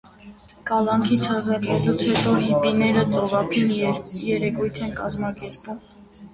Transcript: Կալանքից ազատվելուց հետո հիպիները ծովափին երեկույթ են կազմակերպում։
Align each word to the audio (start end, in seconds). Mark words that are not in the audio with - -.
Կալանքից 0.69 1.27
ազատվելուց 1.33 2.07
հետո 2.07 2.33
հիպիները 2.47 3.05
ծովափին 3.17 3.77
երեկույթ 4.33 4.83
են 4.89 4.99
կազմակերպում։ 5.01 5.83